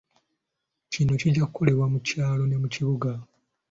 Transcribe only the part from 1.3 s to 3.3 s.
kukolebwa mu kyalo ne mu kibuga.